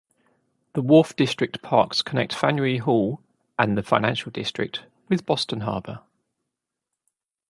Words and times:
The 0.73 0.81
Wharf 0.81 1.15
District 1.15 1.61
Parks 1.61 2.01
connect 2.01 2.33
Faneuil 2.33 2.79
Hall 2.85 3.21
and 3.59 3.77
the 3.77 3.83
Financial 3.83 4.31
District 4.31 4.79
with 5.09 5.27
Boston 5.27 5.59
Harbor. 5.59 6.01